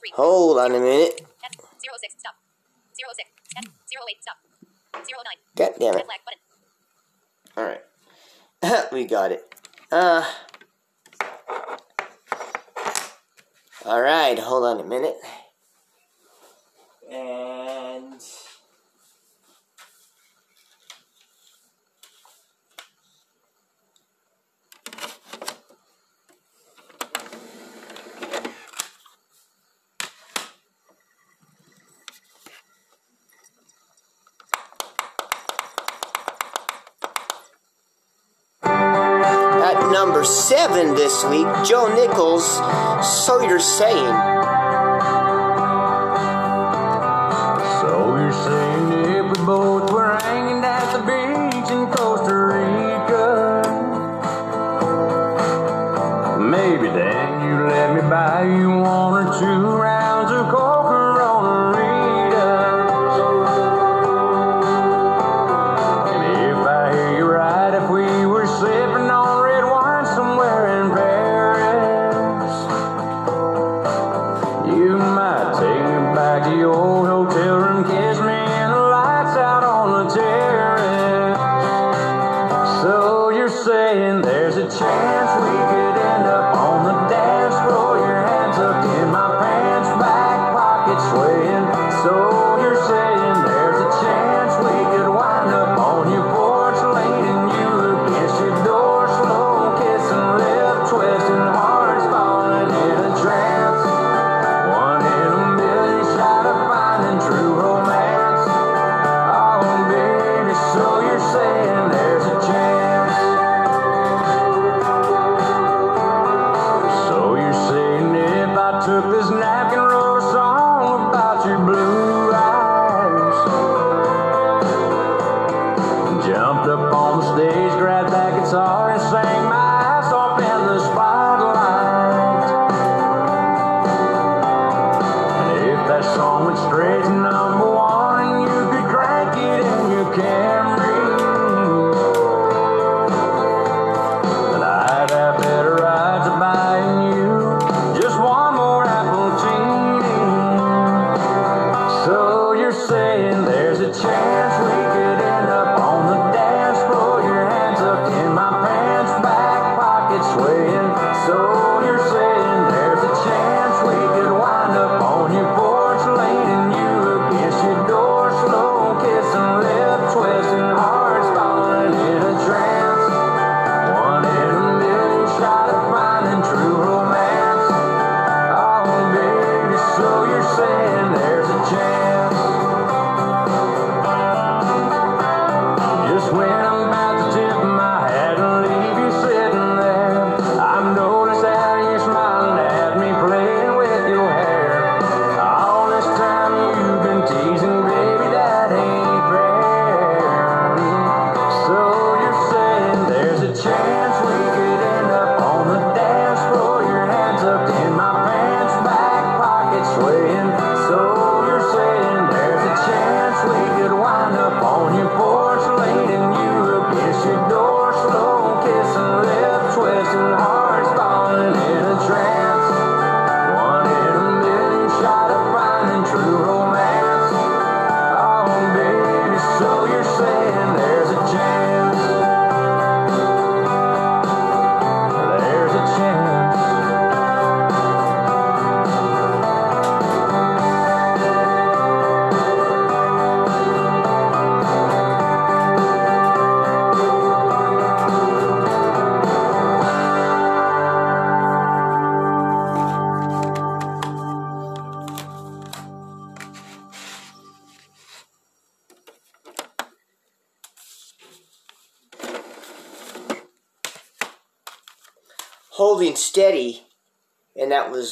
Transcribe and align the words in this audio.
three. 0.00 0.10
Hold 0.14 0.58
on 0.58 0.72
a 0.72 0.80
minute. 0.80 1.20
Zero 1.82 1.94
six. 2.00 2.14
Stop. 2.18 2.34
Zero 2.94 3.10
six. 3.14 3.28
Zero 3.88 4.02
eight. 4.10 4.22
Stop. 4.22 4.36
Zero 5.06 5.20
nine. 5.24 5.38
God 5.56 5.72
damn 5.78 5.98
it. 5.98 6.06
All 7.56 7.64
right. 7.64 7.82
we 8.92 9.04
got 9.04 9.32
it. 9.32 9.42
Uh. 9.90 10.24
All 13.84 14.00
right. 14.00 14.38
Hold 14.38 14.64
on 14.64 14.84
a 14.84 14.88
minute. 14.88 15.16
seven 40.26 40.94
this 40.94 41.24
week, 41.24 41.46
Joe 41.64 41.94
Nichols, 41.94 42.44
So 43.24 43.40
You're 43.40 43.60
Saying. 43.60 44.45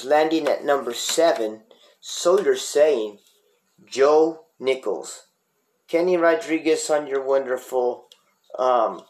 landing 0.04 0.48
at 0.48 0.64
number 0.64 0.92
seven, 0.92 1.62
so 2.00 2.40
you're 2.40 2.56
saying 2.56 3.18
Joe 3.84 4.46
Nichols, 4.58 5.26
Kenny 5.88 6.16
Rodriguez 6.16 6.88
on 6.90 7.06
your 7.06 7.22
wonderful 7.22 8.06
um, 8.58 9.02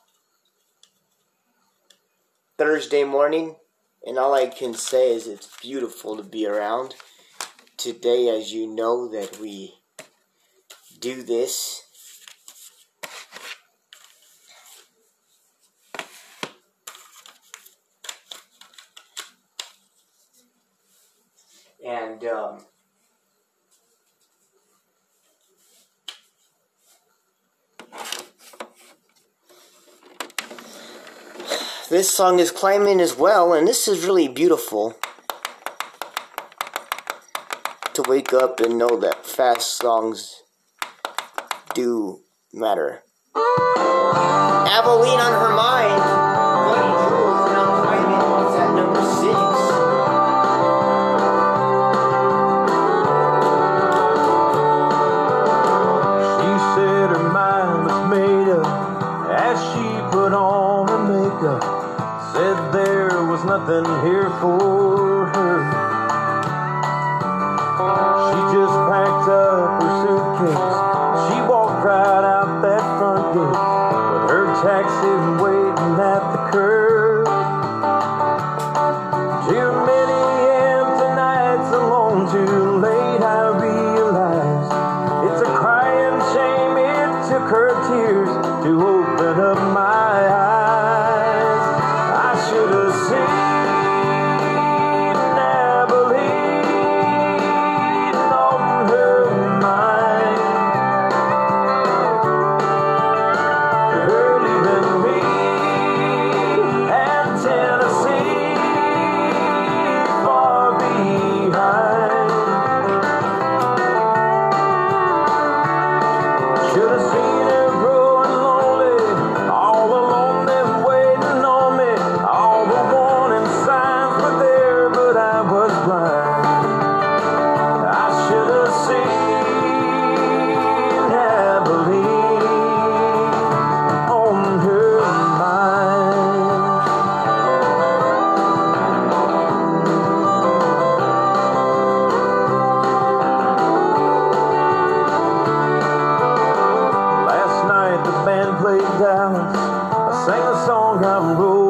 Thursday 2.59 3.05
morning, 3.05 3.57
and 4.07 4.19
all 4.19 4.35
I 4.35 4.47
can 4.47 4.75
say 4.75 5.13
is 5.13 5.27
it's 5.27 5.57
beautiful 5.61 6.17
to 6.17 6.23
be 6.23 6.47
around. 6.47 6.95
Today, 7.77 8.29
as 8.29 8.53
you 8.53 8.67
know, 8.67 9.09
that 9.09 9.39
we 9.41 9.75
do 11.01 11.23
this 11.23 11.84
And 21.85 22.25
um, 22.25 22.65
this 31.91 32.11
song 32.11 32.39
is 32.39 32.51
climbing 32.51 33.01
as 33.03 33.15
well, 33.17 33.53
and 33.53 33.69
this 33.69 33.87
is 33.87 34.07
really 34.07 34.29
beautiful 34.29 34.97
to 37.93 38.03
wake 38.09 38.33
up 38.33 38.61
and 38.61 38.79
know 38.79 38.99
that 39.01 39.27
fast 39.27 39.77
songs 39.77 40.43
do 41.75 42.21
matter. 42.51 43.03
Abilene 43.37 45.21
on 45.21 45.33
her 45.33 45.55
mind. 45.55 46.34
nothing 63.67 64.07
here 64.07 64.29
for 64.41 65.27
her. 65.27 65.57
She 68.29 68.41
just 68.55 68.77
packed 68.91 69.29
up 69.29 69.83
her 69.83 69.91
suitcase. 70.03 70.74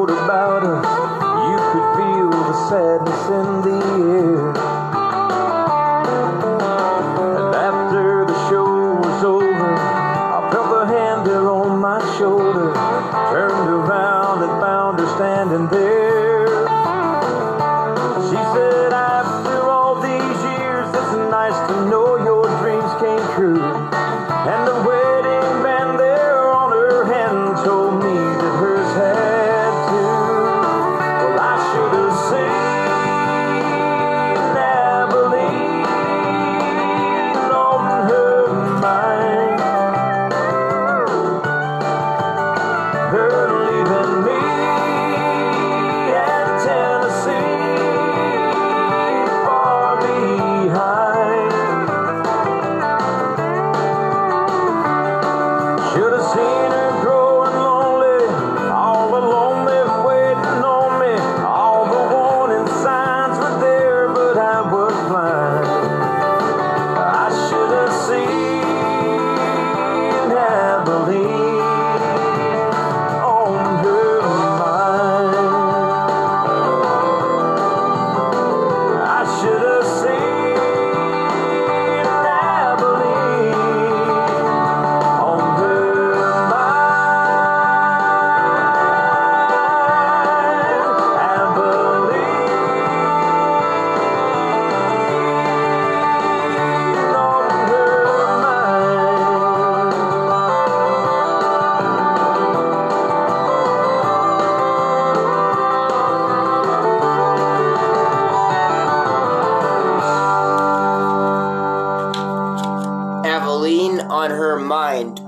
about 0.09 0.63
her, 0.63 0.81
you 1.49 1.57
could 1.71 1.87
feel 1.97 2.29
the 2.29 2.69
sadness. 2.69 3.14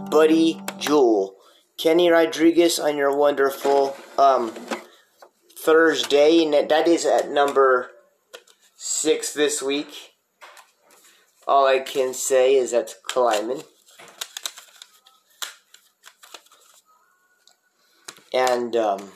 Buddy 0.10 0.62
Jewell, 0.78 1.36
Kenny 1.78 2.10
Rodriguez 2.10 2.80
on 2.80 2.98
your 2.98 3.16
wonderful 3.16 3.96
um, 4.18 4.54
Thursday, 5.58 6.44
and 6.44 6.70
that 6.70 6.88
is 6.88 7.06
at 7.06 7.30
number 7.30 7.92
six 8.76 9.34
this 9.34 9.62
week. 9.62 10.14
All 11.48 11.66
I 11.66 11.80
can 11.80 12.14
say 12.14 12.56
is 12.56 12.72
that's 12.72 12.96
climbing. 13.04 13.64
And 18.34 18.76
um, 18.76 19.12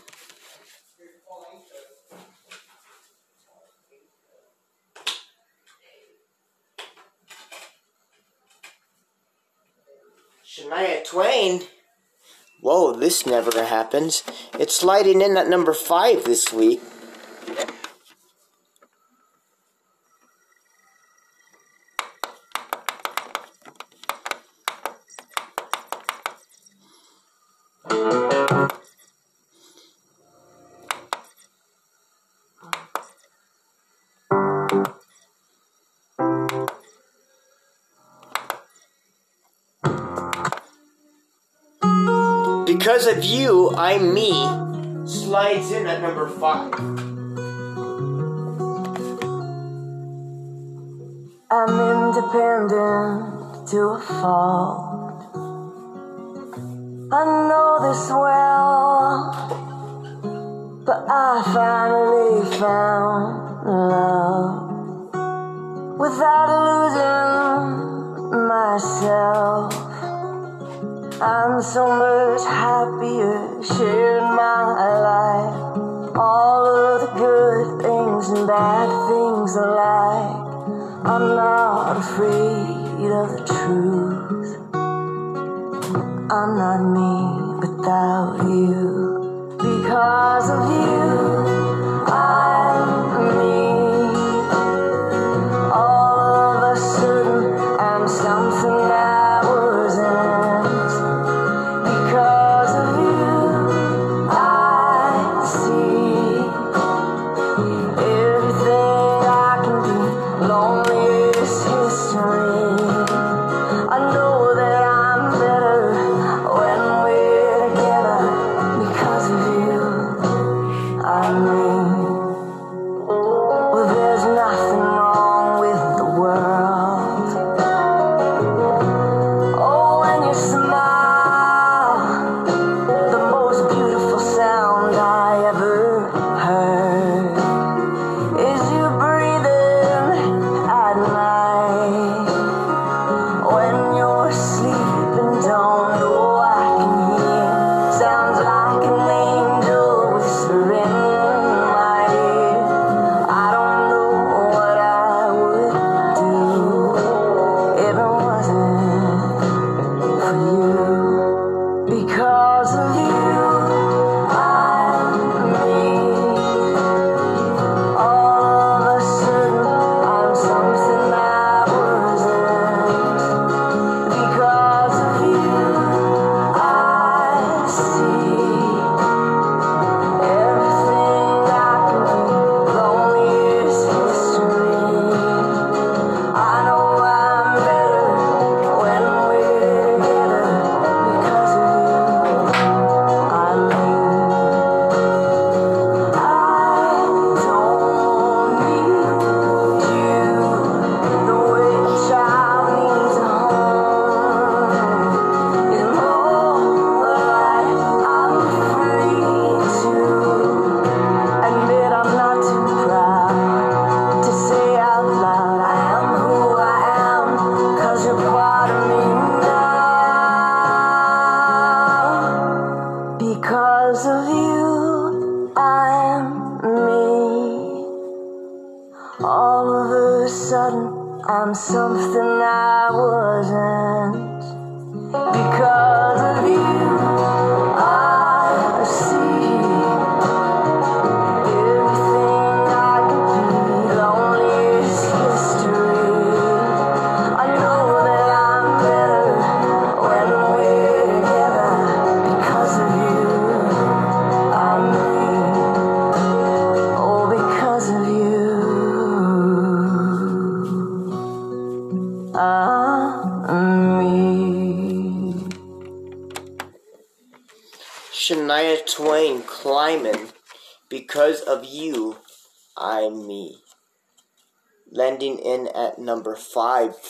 Shania 10.62 11.04
Twain. 11.06 11.64
Whoa, 12.62 12.94
this 12.94 13.26
never 13.26 13.64
happens. 13.64 14.24
It's 14.60 14.76
sliding 14.76 15.22
in 15.22 15.36
at 15.38 15.50
number 15.50 15.74
five 15.74 16.24
this 16.24 16.54
week. 16.54 16.82
Because 42.92 43.08
of 43.08 43.24
you, 43.24 43.72
I'm 43.78 44.14
me 44.14 44.32
slides 45.08 45.72
in 45.72 45.88
at 45.88 46.02
number 46.02 46.28
five. 46.28 46.74
I'm 51.50 51.70
independent 51.96 53.70
to 53.70 53.80
a 53.96 53.98
fault. 53.98 55.24
I 57.14 57.24
know 57.48 57.80
this 57.88 58.10
well, 58.10 59.32
but 60.86 61.06
I 61.08 61.44
finally 61.54 62.44
found 62.60 63.68
love 63.68 64.68
without 65.98 66.50
losing 66.68 68.48
myself. 68.50 69.81
I'm 71.24 71.62
so 71.62 71.86
much 71.86 72.42
happier 72.48 73.62
sharing 73.62 74.36
my 74.36 74.64
life. 75.06 76.18
All 76.18 76.66
of 76.66 77.02
the 77.02 77.14
good 77.14 77.82
things 77.84 78.30
and 78.30 78.48
bad 78.48 78.90
things 79.08 79.56
alike. 79.56 81.06
I'm 81.06 81.36
not 81.36 81.98
afraid 81.98 83.12
of 83.12 83.38
the 83.38 83.44
truth. 83.46 84.58
I'm 86.32 86.58
not 86.58 86.82
me 86.90 87.68
without 87.68 88.50
you. 88.50 89.58
Because 89.60 90.50
of 90.50 90.72
you. 90.72 91.61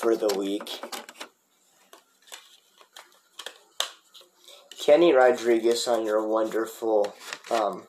for 0.02 0.16
the 0.16 0.34
week. 0.36 0.82
Kenny 4.84 5.14
Rodriguez 5.14 5.88
on 5.88 6.08
your 6.08 6.28
wonderful 6.28 7.14
um, 7.52 7.84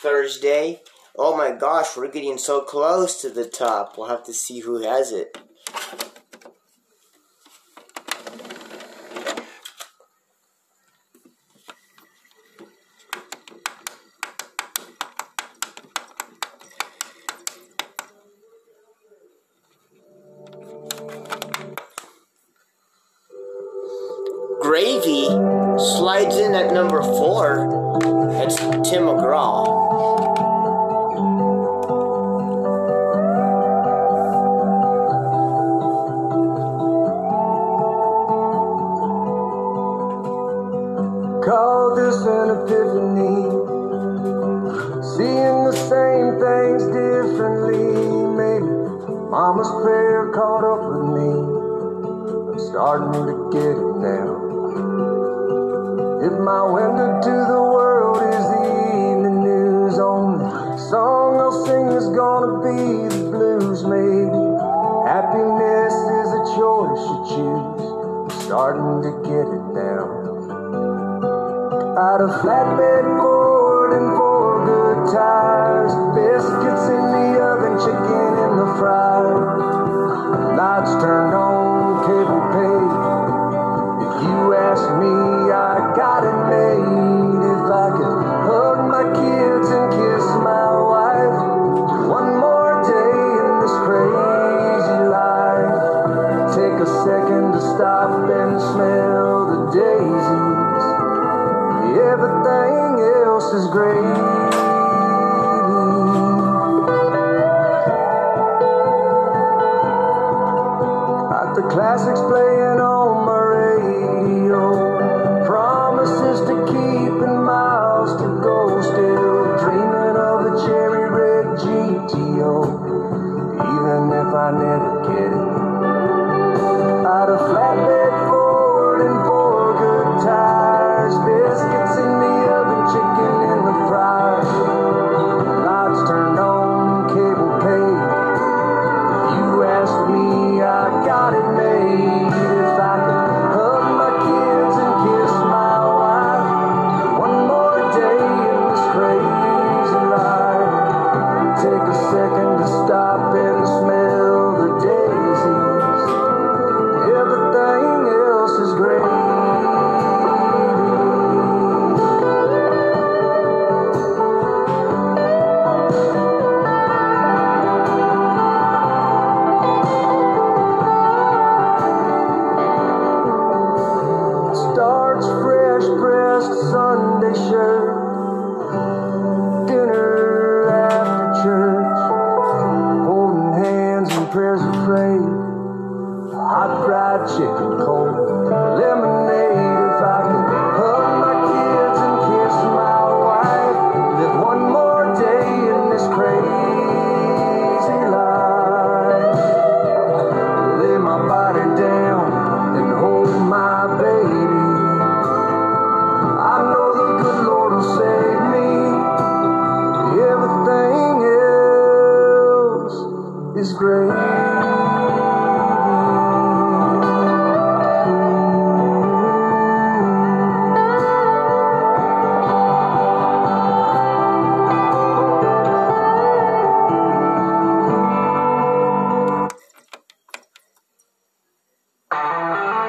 Thursday. 0.00 0.80
Oh 1.14 1.36
my 1.36 1.50
gosh, 1.50 1.94
we're 1.94 2.10
getting 2.10 2.38
so 2.38 2.62
close 2.62 3.20
to 3.20 3.28
the 3.28 3.44
top. 3.44 3.98
We'll 3.98 4.08
have 4.08 4.24
to 4.24 4.32
see 4.32 4.60
who 4.60 4.82
has 4.82 5.12
it. 5.12 5.29
number 26.80 27.02
four, 27.02 28.00
it's 28.42 28.56
Tim 28.88 29.02
McGraw. 29.04 29.66
Call 41.44 41.96
this 41.96 42.16
an 42.24 42.48
epiphany. 42.56 43.36
Seeing 45.04 45.58
the 45.68 45.76
same 45.76 46.40
things 46.40 46.82
differently. 46.96 47.76
Maybe 48.40 48.72
mama's 49.28 49.68
prayer 49.82 50.32
caught 50.32 50.64
up 50.64 50.82
with 50.88 51.08
me. 51.12 51.30
I'm 52.52 52.58
starting 52.70 53.12
to 53.12 53.50
get 53.52 53.79
my 56.50 56.64
window 56.64 57.20
to 57.22 57.34
the 57.46 57.62
world 57.62 58.18
is 58.34 58.44
the 58.50 58.64
evening 59.06 59.38
news. 59.44 59.94
Only 60.00 60.50
song 60.90 61.38
I'll 61.38 61.64
sing 61.64 61.86
is 61.94 62.08
gonna 62.10 62.58
be 62.66 63.06
the 63.06 63.22
blues, 63.30 63.86
maybe. 63.86 64.42
Happiness 65.06 65.94
is 65.94 66.28
a 66.40 66.42
choice 66.58 67.02
you 67.06 67.18
choose. 67.30 67.86
I'm 67.86 68.30
starting 68.42 68.98
to 69.06 69.12
get 69.30 69.46
it 69.46 69.66
down. 69.78 70.10
Out 71.94 72.20
of 72.26 72.30
flatbed 72.42 73.19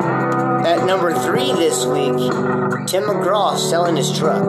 At 0.01 0.85
number 0.85 1.13
three 1.13 1.53
this 1.53 1.85
week, 1.85 2.17
Tim 2.87 3.03
McGraw 3.03 3.55
selling 3.57 3.95
his 3.95 4.11
truck. 4.17 4.43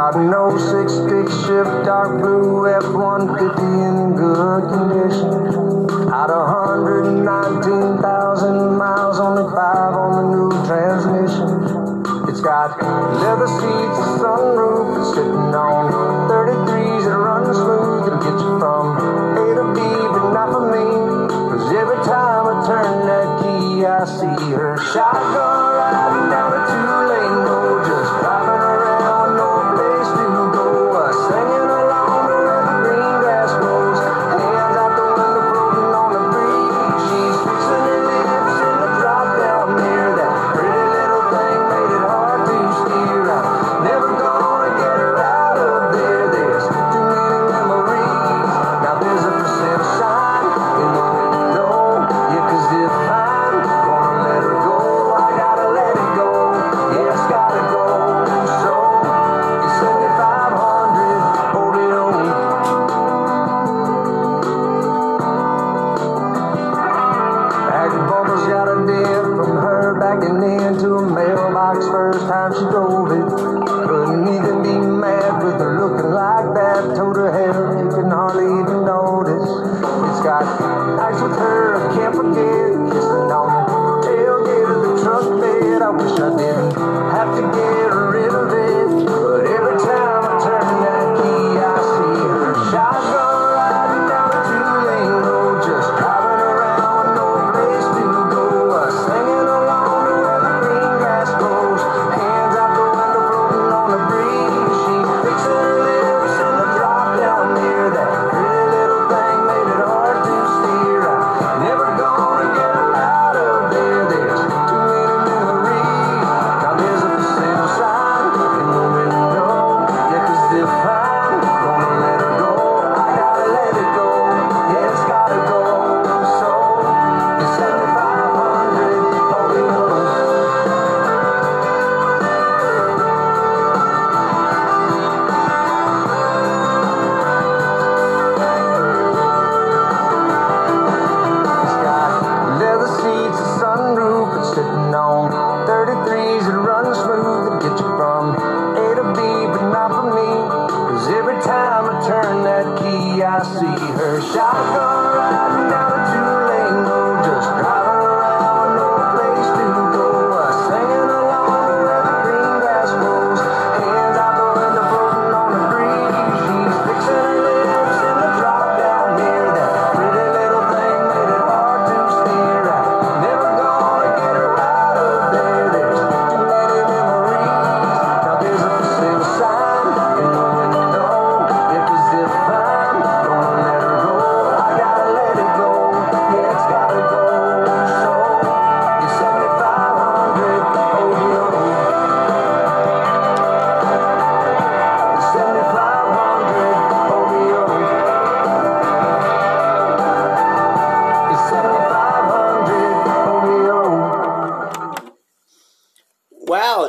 I 0.00 0.12
know 0.24 0.56
six 0.56 0.92
stick 0.94 1.28
shift, 1.44 1.84
dark 1.84 2.20
blue 2.20 2.66
F-150 2.66 3.88
in 3.88 4.14
good 4.16 4.68
condition. 4.72 5.34
Out 6.10 6.30
of 6.30 6.48
119,000 6.48 8.78
miles, 8.78 9.20
only 9.20 9.42
five 9.52 9.94
on 9.94 10.12
the 10.16 10.22
new 10.34 10.50
transmission. 10.66 11.48
It's 12.28 12.40
got 12.40 12.80
leather 13.20 13.46
seats. 13.46 14.07
Chicago. 24.88 25.47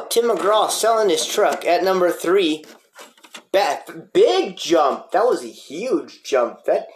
Tim 0.10 0.26
McGraw 0.26 0.70
selling 0.70 1.10
his 1.10 1.26
truck 1.26 1.66
at 1.66 1.84
number 1.84 2.12
three. 2.12 2.66
Ba- 3.52 3.84
big 4.14 4.58
jump. 4.58 5.12
That 5.12 5.26
was 5.26 5.44
a 5.44 5.48
huge 5.48 6.24
jump. 6.24 6.66
That 6.66 6.88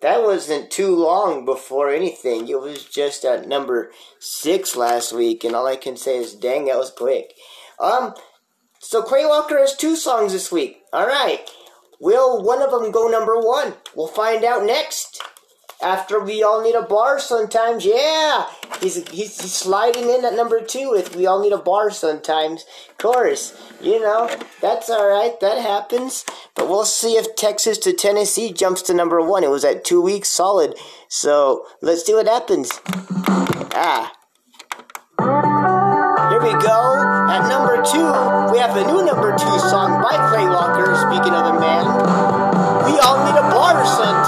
that 0.00 0.22
wasn't 0.22 0.70
too 0.70 0.96
long 0.96 1.44
before 1.44 1.90
anything. 1.90 2.48
It 2.48 2.60
was 2.60 2.84
just 2.84 3.24
at 3.24 3.46
number 3.46 3.92
six 4.18 4.74
last 4.74 5.12
week, 5.12 5.44
and 5.44 5.54
all 5.54 5.66
I 5.66 5.76
can 5.76 5.96
say 5.96 6.16
is, 6.16 6.34
dang, 6.34 6.64
that 6.64 6.76
was 6.76 6.90
quick. 6.90 7.34
Um, 7.78 8.14
so 8.80 9.00
Clay 9.02 9.24
Walker 9.24 9.58
has 9.58 9.76
two 9.76 9.94
songs 9.94 10.32
this 10.32 10.50
week. 10.50 10.78
All 10.92 11.06
right. 11.06 11.48
Will 12.00 12.42
one 12.42 12.62
of 12.62 12.72
them 12.72 12.90
go 12.90 13.06
number 13.06 13.38
one? 13.38 13.74
We'll 13.94 14.08
find 14.08 14.44
out 14.44 14.64
next. 14.64 15.22
After 15.82 16.20
we 16.20 16.44
all 16.44 16.62
need 16.62 16.76
a 16.76 16.82
bar 16.82 17.18
sometimes, 17.18 17.84
yeah. 17.84 18.46
He's, 18.80 19.08
he's, 19.08 19.34
sliding 19.34 20.08
in 20.08 20.24
at 20.24 20.34
number 20.34 20.60
two 20.60 20.90
with 20.90 21.16
we 21.16 21.26
all 21.26 21.42
need 21.42 21.52
a 21.52 21.58
bar 21.58 21.90
sometimes. 21.90 22.64
Of 22.90 22.98
course, 22.98 23.60
you 23.80 24.00
know, 24.00 24.30
that's 24.60 24.88
alright, 24.88 25.40
that 25.40 25.60
happens. 25.60 26.24
But 26.54 26.68
we'll 26.68 26.84
see 26.84 27.14
if 27.16 27.34
Texas 27.34 27.78
to 27.78 27.92
Tennessee 27.92 28.52
jumps 28.52 28.82
to 28.82 28.94
number 28.94 29.20
one. 29.20 29.42
It 29.42 29.50
was 29.50 29.64
at 29.64 29.84
two 29.84 30.00
weeks 30.00 30.28
solid. 30.28 30.74
So 31.08 31.66
let's 31.80 32.06
see 32.06 32.14
what 32.14 32.28
happens. 32.28 32.70
Ah. 33.74 34.12
Here 35.18 36.40
we 36.40 36.52
go. 36.62 36.78
At 37.28 37.48
number 37.48 37.82
two, 37.82 38.06
we 38.52 38.58
have 38.58 38.76
a 38.76 38.86
new 38.86 39.04
number 39.04 39.32
two 39.32 39.58
song 39.58 40.00
by 40.02 40.16
Clay 40.30 40.46
Walker, 40.46 40.94
speaking 40.94 41.34
of 41.34 41.52
the 41.52 41.60
man. 41.60 41.84
We 42.86 42.98
all 43.00 43.18
need 43.24 43.38
a 43.38 43.50
bar 43.50 43.84
sometimes. 43.86 44.21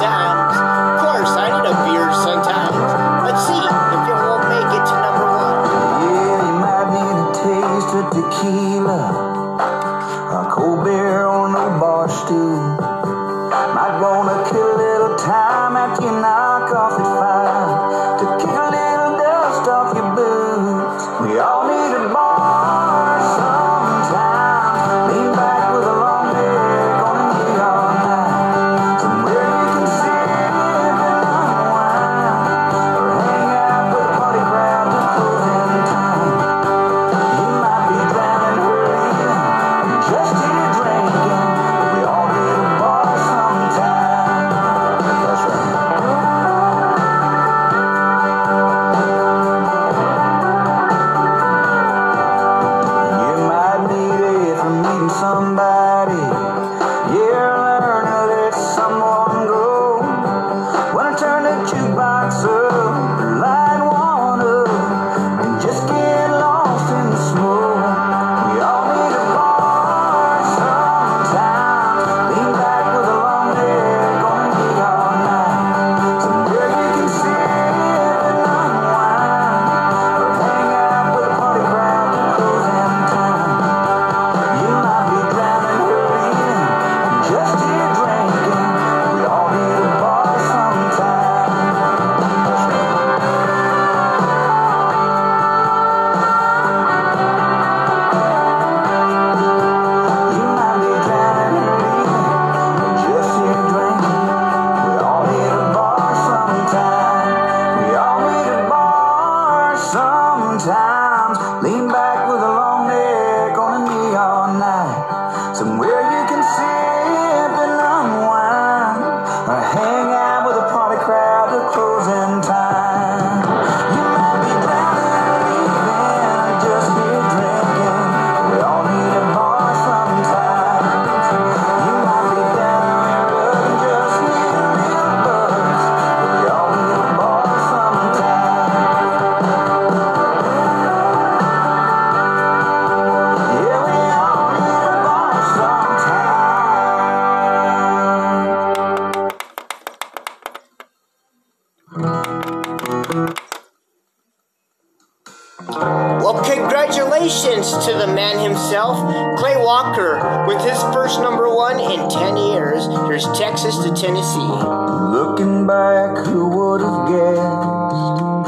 Walker, 159.64 160.44
with 160.46 160.60
his 160.60 160.78
first 160.92 161.20
number 161.20 161.48
one 161.48 161.80
in 161.80 162.10
10 162.10 162.36
years. 162.36 162.84
Here's 163.08 163.24
Texas 163.32 163.74
to 163.78 163.94
Tennessee. 163.94 164.38
Looking 164.38 165.66
back, 165.66 166.18
who 166.26 166.48
would 166.50 166.82
have 166.82 167.08
guessed? 167.08 168.44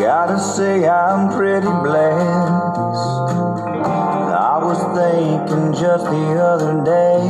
Gotta 0.00 0.38
say, 0.38 0.88
I'm 0.88 1.36
pretty 1.36 1.66
blessed. 1.66 2.48
I 4.32 4.56
was 4.64 4.80
thinking 4.96 5.74
just 5.74 6.04
the 6.06 6.40
other 6.40 6.82
day, 6.88 7.20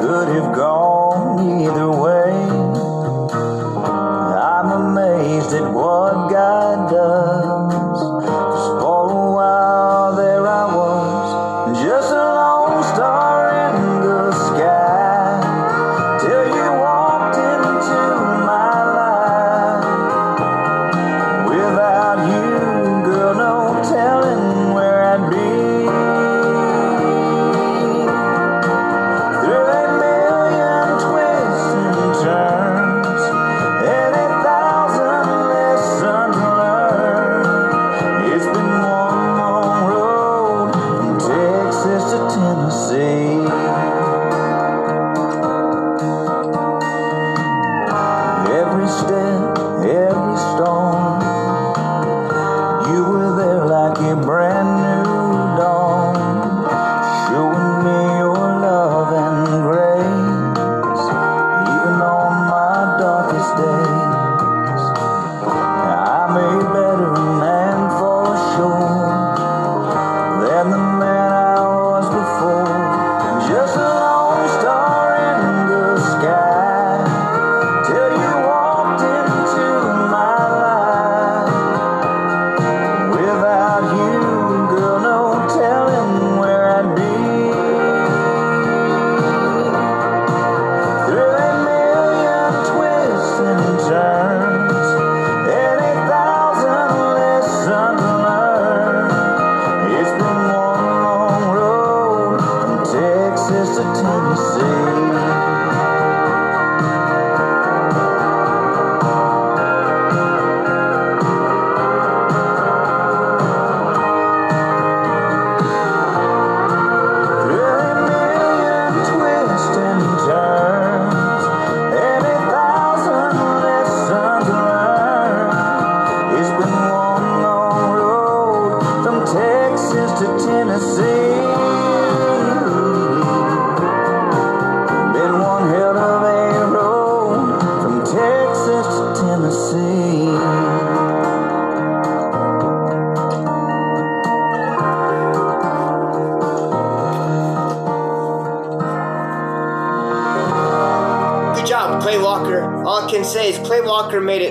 could 0.00 0.28
have 0.34 0.56
gone 0.56 1.60
either 1.60 1.90
way. 1.90 2.32
I'm 3.84 4.96
amazed 4.96 5.52
at 5.52 5.70
what 5.74 6.30
God 6.30 6.90
does. 6.90 7.47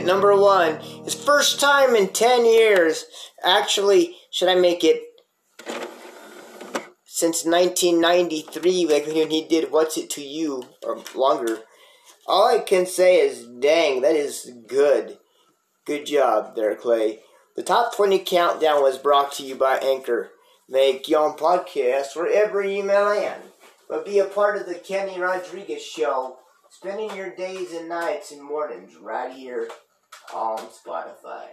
Number 0.07 0.35
one. 0.35 0.79
His 1.03 1.13
first 1.13 1.59
time 1.59 1.95
in 1.95 2.07
10 2.07 2.45
years. 2.45 3.05
Actually, 3.43 4.15
should 4.31 4.49
I 4.49 4.55
make 4.55 4.83
it 4.83 5.03
since 7.05 7.45
1993, 7.45 8.85
like 8.87 9.05
when 9.05 9.29
he 9.29 9.45
did 9.47 9.71
What's 9.71 9.97
It 9.97 10.09
to 10.11 10.21
You, 10.21 10.63
or 10.83 11.03
longer. 11.15 11.59
All 12.25 12.47
I 12.47 12.59
can 12.59 12.85
say 12.85 13.19
is, 13.19 13.45
dang, 13.59 14.01
that 14.01 14.15
is 14.15 14.51
good. 14.67 15.17
Good 15.85 16.05
job 16.05 16.55
there, 16.55 16.75
Clay. 16.75 17.19
The 17.55 17.63
top 17.63 17.95
20 17.95 18.19
countdown 18.19 18.83
was 18.83 18.97
brought 18.97 19.31
to 19.33 19.43
you 19.43 19.55
by 19.55 19.77
Anchor. 19.77 20.31
Make 20.69 21.07
your 21.07 21.27
own 21.27 21.37
podcast 21.37 22.15
wherever 22.15 22.63
you 22.63 22.83
may 22.83 22.99
land. 22.99 23.41
But 23.89 24.05
be 24.05 24.19
a 24.19 24.25
part 24.25 24.57
of 24.57 24.67
the 24.67 24.75
Kenny 24.75 25.19
Rodriguez 25.19 25.81
Show, 25.81 26.37
spending 26.69 27.15
your 27.15 27.33
days 27.33 27.71
and 27.71 27.89
nights 27.89 28.31
and 28.31 28.43
mornings 28.43 28.95
right 28.97 29.33
here 29.33 29.69
on 30.33 30.57
Spotify. 30.57 31.47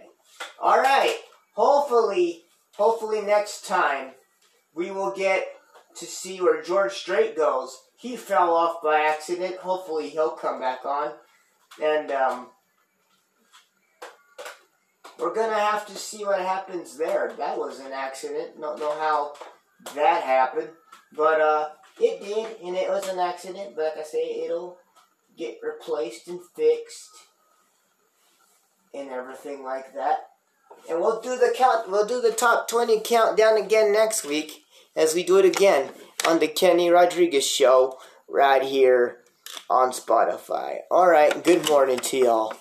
All 0.61 0.79
right. 0.79 1.17
Hopefully, 1.53 2.43
hopefully 2.75 3.21
next 3.21 3.65
time 3.65 4.11
we 4.73 4.91
will 4.91 5.11
get 5.11 5.47
to 5.95 6.05
see 6.05 6.41
where 6.41 6.61
George 6.61 6.93
Strait 6.93 7.35
goes. 7.35 7.77
He 7.97 8.17
fell 8.17 8.53
off 8.53 8.83
by 8.83 8.99
accident. 8.99 9.57
Hopefully 9.57 10.09
he'll 10.09 10.31
come 10.31 10.59
back 10.59 10.85
on. 10.85 11.13
And 11.81 12.11
um, 12.11 12.47
we're 15.17 15.33
gonna 15.33 15.53
have 15.53 15.85
to 15.87 15.95
see 15.95 16.25
what 16.25 16.39
happens 16.39 16.97
there. 16.97 17.33
That 17.37 17.57
was 17.57 17.79
an 17.79 17.93
accident. 17.93 18.59
Don't 18.59 18.79
know 18.79 18.97
how 18.99 19.33
that 19.95 20.23
happened. 20.23 20.69
But 21.15 21.39
uh 21.39 21.69
it 21.99 22.21
did, 22.21 22.67
and 22.67 22.75
it 22.75 22.89
was 22.89 23.07
an 23.07 23.19
accident, 23.19 23.75
but 23.75 23.95
like 23.95 23.97
I 23.97 24.03
say, 24.03 24.43
it'll 24.43 24.77
get 25.37 25.59
replaced 25.63 26.27
and 26.27 26.41
fixed 26.55 27.09
and 28.95 29.09
everything 29.09 29.63
like 29.63 29.93
that. 29.93 30.27
And 30.89 30.99
we'll 30.99 31.21
do 31.21 31.37
the 31.37 31.53
count 31.55 31.89
we'll 31.89 32.05
do 32.05 32.21
the 32.21 32.31
top 32.31 32.67
twenty 32.67 32.99
countdown 32.99 33.57
again 33.57 33.91
next 33.91 34.25
week 34.25 34.63
as 34.95 35.13
we 35.13 35.23
do 35.23 35.37
it 35.37 35.45
again 35.45 35.89
on 36.27 36.39
the 36.39 36.47
Kenny 36.47 36.89
Rodriguez 36.89 37.47
show 37.47 37.97
right 38.27 38.63
here 38.63 39.19
on 39.69 39.91
Spotify. 39.91 40.79
Alright, 40.91 41.43
good 41.43 41.67
morning 41.67 41.99
to 41.99 42.17
y'all. 42.17 42.53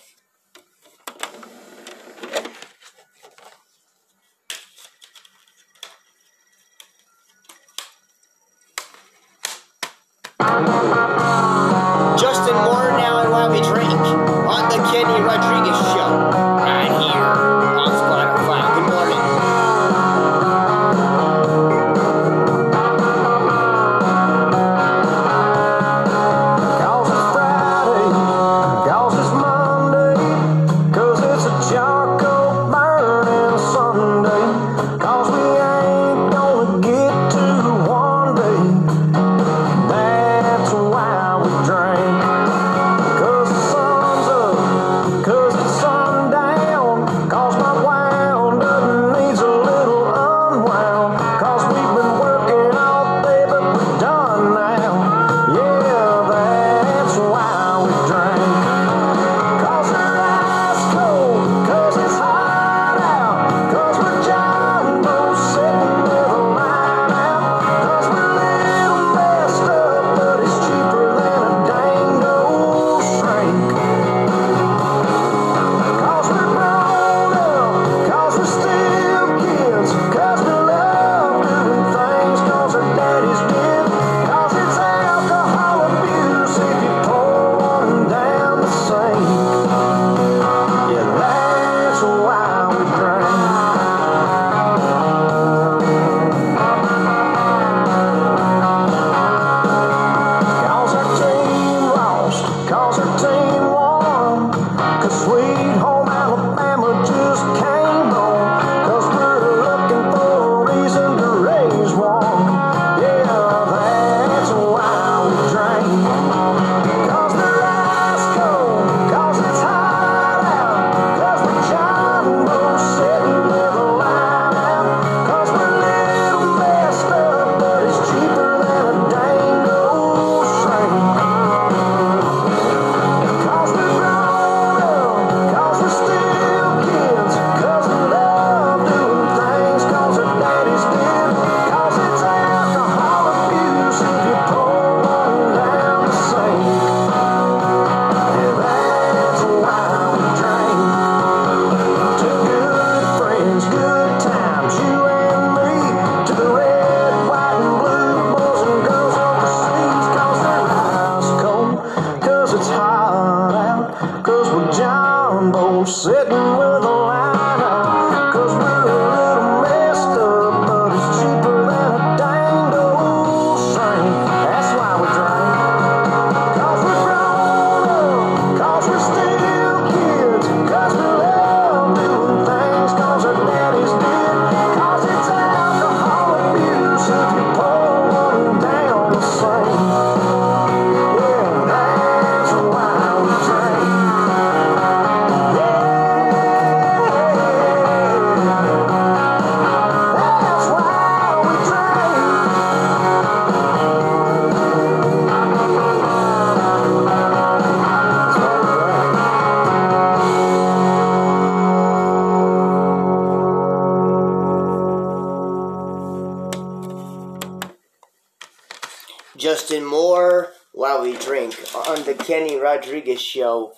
Rodriguez 222.95 223.21
show 223.21 223.73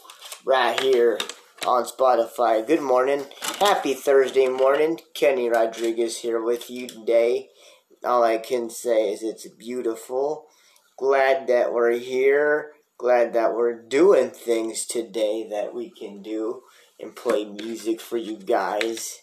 right 0.45 0.79
here 0.79 1.19
on 1.67 1.85
Spotify. 1.85 2.67
Good 2.67 2.83
morning. 2.83 3.25
Happy 3.59 3.95
Thursday 3.95 4.47
morning. 4.47 5.01
Kenny 5.15 5.49
Rodriguez 5.49 6.19
here 6.19 6.43
with 6.43 6.69
you 6.69 6.87
today. 6.87 7.49
All 8.05 8.23
I 8.23 8.37
can 8.37 8.69
say 8.69 9.11
is 9.11 9.23
it's 9.23 9.49
beautiful. 9.49 10.49
Glad 10.99 11.47
that 11.47 11.73
we're 11.73 11.97
here. 11.97 12.73
Glad 12.99 13.33
that 13.33 13.55
we're 13.55 13.81
doing 13.81 14.29
things 14.29 14.85
today 14.85 15.49
that 15.49 15.73
we 15.73 15.89
can 15.89 16.21
do 16.21 16.65
and 17.01 17.17
play 17.17 17.47
music 17.47 18.03
for 18.03 18.19
you 18.19 18.37
guys. 18.37 19.23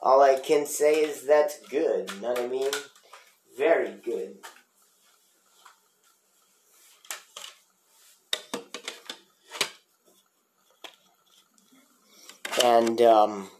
All 0.00 0.22
I 0.22 0.36
can 0.36 0.66
say 0.66 1.00
is 1.00 1.26
that's 1.26 1.58
good. 1.66 2.12
You 2.12 2.20
know 2.20 2.28
what 2.28 2.38
I 2.38 2.46
mean? 2.46 2.70
Very 3.58 3.90
good. 4.04 4.36
And 12.62 13.00
um, 13.00 13.50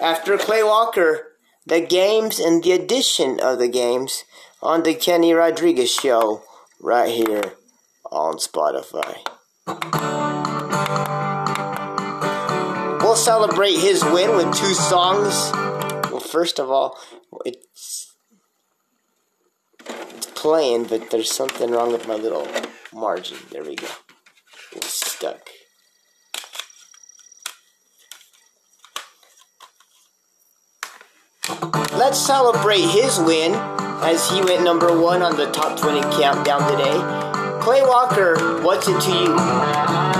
after 0.00 0.36
Clay 0.38 0.62
Walker, 0.62 1.32
the 1.66 1.80
games 1.80 2.38
and 2.38 2.62
the 2.62 2.72
addition 2.72 3.38
of 3.40 3.58
the 3.58 3.68
games 3.68 4.24
on 4.62 4.82
the 4.82 4.94
Kenny 4.94 5.32
Rodriguez 5.32 5.92
show 5.92 6.42
right 6.80 7.10
here 7.10 7.52
on 8.10 8.36
Spotify. 8.38 9.18
We'll 13.02 13.16
celebrate 13.16 13.76
his 13.76 14.02
win 14.04 14.36
with 14.36 14.56
two 14.56 14.74
songs. 14.74 15.50
Well, 16.10 16.20
first 16.20 16.58
of 16.58 16.70
all, 16.70 16.98
it's, 17.44 18.12
it's 19.88 20.26
playing, 20.34 20.84
but 20.84 21.10
there's 21.10 21.30
something 21.30 21.70
wrong 21.70 21.92
with 21.92 22.08
my 22.08 22.16
little 22.16 22.46
margin. 22.92 23.38
There 23.50 23.62
we 23.62 23.76
go. 23.76 23.88
It's 24.72 25.06
stuck. 25.12 25.48
Let's 31.48 32.18
celebrate 32.18 32.82
his 32.82 33.18
win 33.18 33.54
as 33.54 34.28
he 34.30 34.42
went 34.42 34.62
number 34.62 35.00
one 35.00 35.22
on 35.22 35.36
the 35.36 35.50
top 35.50 35.80
20 35.80 36.00
countdown 36.20 36.70
today. 36.70 37.62
Clay 37.62 37.80
Walker, 37.82 38.62
what's 38.62 38.86
it 38.86 39.00
to 39.00 39.10
you? 39.10 40.17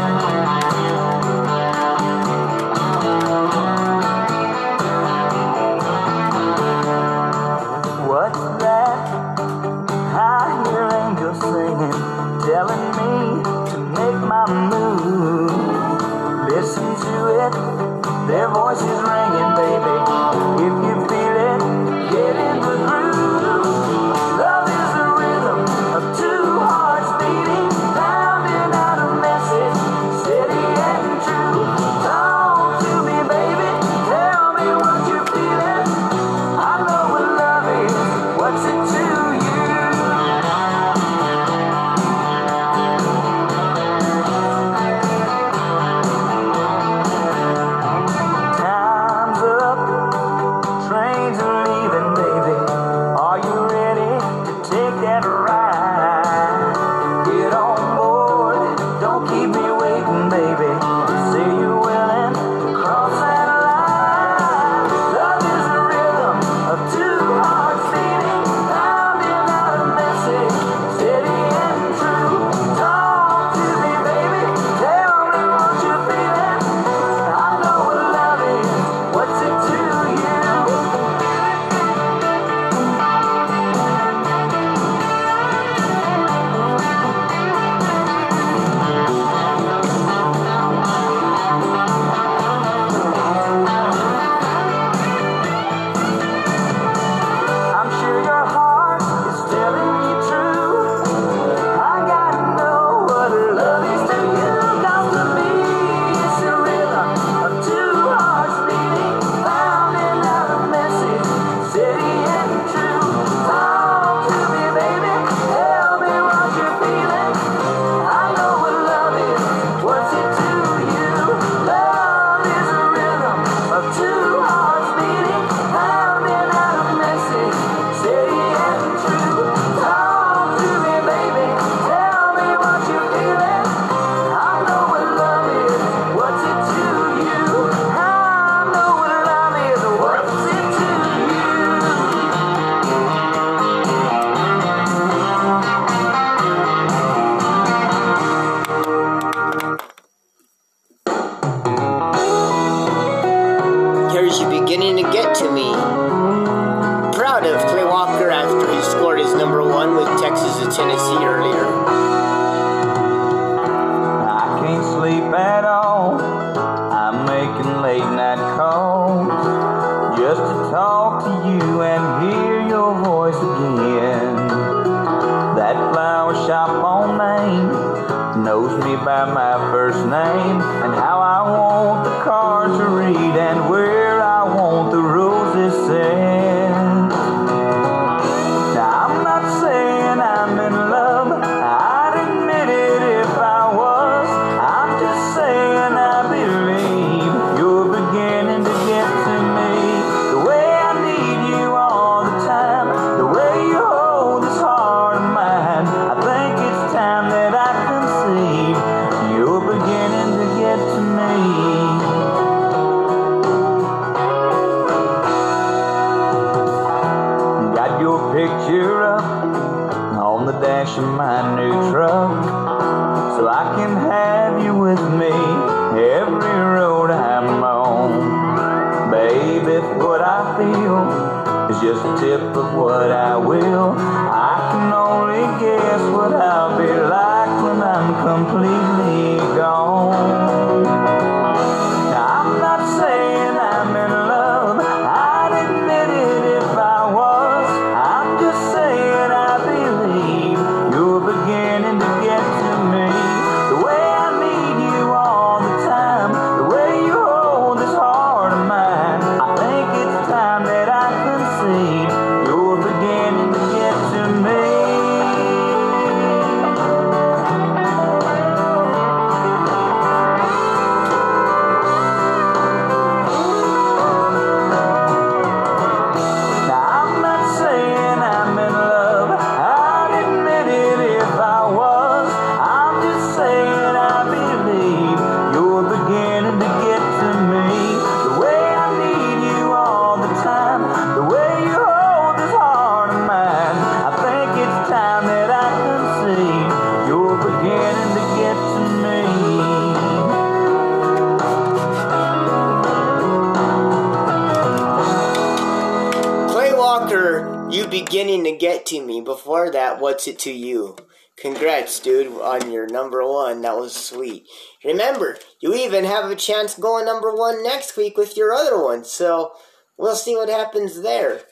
It 310.28 310.38
to 310.40 310.52
you? 310.52 310.96
Congrats, 311.36 312.00
dude, 312.00 312.40
on 312.40 312.70
your 312.72 312.86
number 312.86 313.24
one. 313.24 313.62
That 313.62 313.76
was 313.76 313.94
sweet. 313.94 314.46
Remember, 314.84 315.38
you 315.60 315.74
even 315.74 316.04
have 316.04 316.30
a 316.30 316.36
chance 316.36 316.74
going 316.74 317.04
number 317.04 317.34
one 317.34 317.62
next 317.62 317.96
week 317.96 318.16
with 318.16 318.36
your 318.36 318.52
other 318.52 318.82
one. 318.82 319.04
So 319.04 319.52
we'll 319.96 320.16
see 320.16 320.34
what 320.34 320.48
happens 320.48 321.02
there. 321.02 321.42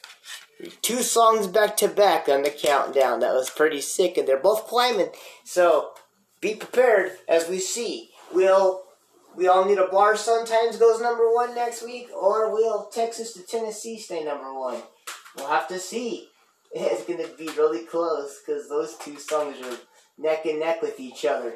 Two 0.81 1.01
songs 1.03 1.47
back 1.47 1.77
to 1.77 1.87
back 1.87 2.27
on 2.27 2.41
the 2.41 2.49
countdown. 2.49 3.19
That 3.21 3.33
was 3.33 3.49
pretty 3.49 3.79
sick, 3.79 4.17
and 4.17 4.27
they're 4.27 4.39
both 4.39 4.67
climbing. 4.67 5.09
So 5.45 5.91
be 6.41 6.55
prepared 6.55 7.13
as 7.27 7.47
we 7.47 7.59
see. 7.59 8.09
We'll 8.33 8.81
we 9.37 9.47
all 9.47 9.65
need 9.65 9.77
a 9.77 9.87
bar 9.87 10.17
sometimes 10.17 10.77
goes 10.77 10.99
number 10.99 11.31
one 11.31 11.53
next 11.53 11.85
week, 11.85 12.09
or 12.13 12.51
will 12.51 12.89
Texas 12.91 13.33
to 13.33 13.43
Tennessee 13.43 13.99
stay 13.99 14.23
number 14.23 14.51
one? 14.51 14.81
We'll 15.35 15.47
have 15.47 15.67
to 15.67 15.79
see. 15.79 16.29
It's 16.79 17.05
going 17.05 17.19
to 17.19 17.35
be 17.37 17.47
really 17.57 17.85
close 17.85 18.41
because 18.45 18.69
those 18.69 18.97
two 18.97 19.17
songs 19.17 19.57
are 19.63 19.77
neck 20.17 20.45
and 20.45 20.59
neck 20.59 20.81
with 20.81 20.99
each 20.99 21.25
other. 21.25 21.55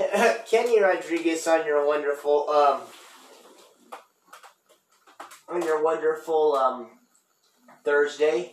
Kenny 0.50 0.80
Rodriguez 0.80 1.46
on 1.46 1.66
your 1.66 1.86
wonderful 1.86 2.48
um 2.50 2.80
on 5.48 5.62
your 5.62 5.82
wonderful 5.82 6.54
um 6.54 6.90
Thursday. 7.84 8.52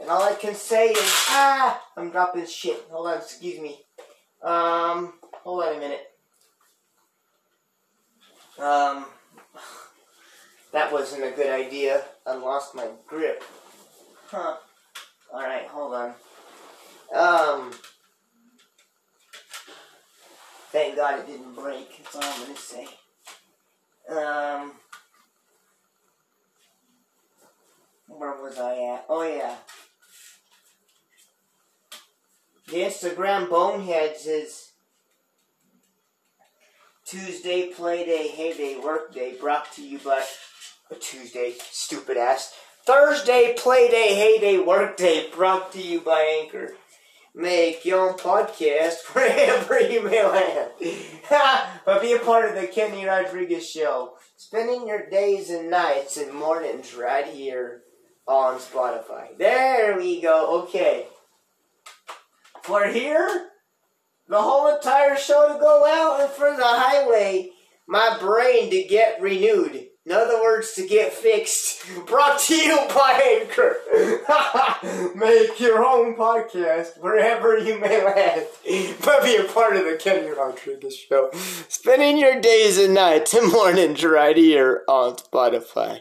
And 0.00 0.08
all 0.08 0.22
I 0.22 0.34
can 0.34 0.54
say 0.54 0.90
is 0.90 1.14
ah 1.28 1.82
I'm 1.96 2.10
dropping 2.10 2.46
shit. 2.46 2.84
Hold 2.90 3.08
on, 3.08 3.18
excuse 3.18 3.60
me. 3.60 3.80
Um 4.42 5.14
hold 5.42 5.64
on 5.64 5.76
a 5.76 5.78
minute. 5.78 6.06
Um 8.58 9.06
that 10.72 10.92
wasn't 10.92 11.24
a 11.24 11.32
good 11.32 11.50
idea. 11.50 12.04
I 12.26 12.34
lost 12.34 12.74
my 12.74 12.88
grip. 13.06 13.42
Huh. 14.28 14.56
Alright, 15.32 15.66
hold 15.68 15.94
on. 15.94 16.14
Um 17.14 17.72
Thank 20.70 20.96
God 20.96 21.20
it 21.20 21.26
didn't 21.26 21.54
break. 21.54 22.02
That's 22.02 22.16
all 22.16 22.22
I'm 22.22 22.42
gonna 22.42 22.56
say. 22.56 22.88
Um 24.10 24.72
Where 28.08 28.42
was 28.42 28.58
I 28.58 28.94
at? 28.94 29.04
Oh 29.08 29.22
yeah. 29.22 29.56
The 32.68 32.78
Instagram 32.78 33.48
Boneheads 33.48 34.26
is 34.26 34.72
Tuesday 37.06 37.68
play 37.68 38.04
day, 38.04 38.28
heyday, 38.28 38.78
work 38.78 39.14
day, 39.14 39.34
brought 39.40 39.72
to 39.72 39.82
you 39.82 39.98
by 39.98 40.22
a 40.90 40.94
Tuesday, 40.94 41.54
stupid 41.70 42.18
ass. 42.18 42.52
Thursday 42.88 43.54
play 43.54 43.90
day, 43.90 44.14
heyday, 44.14 44.56
Workday 44.56 45.28
brought 45.36 45.72
to 45.72 45.82
you 45.82 46.00
by 46.00 46.40
Anchor. 46.42 46.72
Make 47.34 47.84
your 47.84 48.08
own 48.08 48.16
podcast 48.16 49.04
wherever 49.14 49.78
you 49.78 50.04
may 50.04 50.24
land. 50.24 50.70
but 51.84 52.00
be 52.00 52.14
a 52.14 52.18
part 52.18 52.48
of 52.48 52.58
the 52.58 52.66
Kenny 52.66 53.04
Rodriguez 53.04 53.68
Show. 53.68 54.14
Spending 54.38 54.88
your 54.88 55.06
days 55.10 55.50
and 55.50 55.68
nights 55.68 56.16
and 56.16 56.32
mornings 56.32 56.94
right 56.94 57.26
here 57.26 57.82
on 58.26 58.58
Spotify. 58.58 59.36
There 59.36 59.98
we 59.98 60.22
go. 60.22 60.62
Okay. 60.62 61.08
For 62.62 62.86
here, 62.86 63.50
the 64.28 64.40
whole 64.40 64.74
entire 64.74 65.18
show 65.18 65.52
to 65.52 65.60
go 65.60 65.84
out 65.86 66.22
and 66.22 66.30
for 66.30 66.56
the 66.56 66.64
highway, 66.64 67.50
my 67.86 68.16
brain 68.18 68.70
to 68.70 68.82
get 68.84 69.20
renewed. 69.20 69.87
In 70.08 70.14
other 70.14 70.40
words, 70.40 70.72
to 70.72 70.86
get 70.86 71.12
fixed. 71.12 71.84
Brought 72.06 72.40
to 72.40 72.54
you 72.54 72.78
by 72.94 73.42
Anchor. 73.42 73.76
Make 75.14 75.60
your 75.60 75.84
own 75.84 76.16
podcast 76.16 76.98
wherever 76.98 77.58
you 77.58 77.78
may 77.78 78.02
land. 78.02 78.46
But 79.04 79.22
be 79.22 79.36
a 79.36 79.44
part 79.44 79.76
of 79.76 79.84
the 79.84 79.98
Kenny 80.00 80.28
Rodriguez 80.28 80.96
Show. 80.96 81.28
Spending 81.68 82.16
your 82.16 82.40
days 82.40 82.78
and 82.78 82.94
nights 82.94 83.34
and 83.34 83.52
mornings 83.52 84.02
right 84.02 84.34
here 84.34 84.82
on 84.88 85.16
Spotify. 85.16 86.00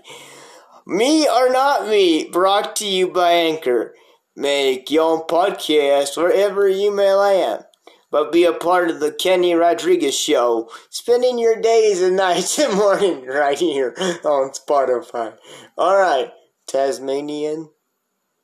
Me 0.85 1.27
or 1.27 1.51
not 1.51 1.89
me, 1.89 2.29
brought 2.29 2.77
to 2.77 2.87
you 2.87 3.09
by 3.09 3.31
Anchor. 3.31 3.93
Make 4.37 4.89
your 4.89 5.03
own 5.03 5.27
podcast 5.27 6.15
wherever 6.15 6.65
you 6.69 6.95
may 6.95 7.11
land. 7.11 7.65
But 8.09 8.31
be 8.31 8.45
a 8.45 8.53
part 8.53 8.89
of 8.89 8.99
the 8.99 9.11
Kenny 9.11 9.53
Rodriguez 9.53 10.17
Show, 10.17 10.69
spending 10.89 11.37
your 11.37 11.59
days 11.59 12.01
and 12.01 12.15
nights 12.17 12.57
and 12.57 12.73
mornings 12.73 13.27
right 13.27 13.57
here 13.57 13.93
on 14.23 14.51
Spotify. 14.51 15.37
Alright, 15.77 16.31
Tasmanian, 16.67 17.69